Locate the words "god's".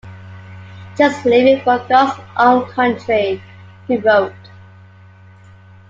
1.87-2.19